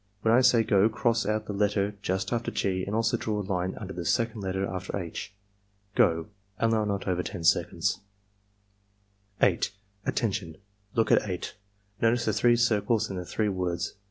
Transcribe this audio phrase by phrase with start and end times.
[0.23, 3.43] When I say 'go' cross out the letter just after G and also draw a
[3.45, 5.31] line under the second letter after H.—
[5.95, 6.25] Go!"
[6.57, 7.99] (Allow not over 10 seconds.)
[9.43, 9.71] 8.
[10.03, 10.57] "Attention!
[10.95, 11.53] Look at 8.
[12.01, 13.93] Notice the three circles and the three words.